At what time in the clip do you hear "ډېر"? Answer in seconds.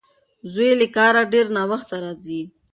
1.33-1.45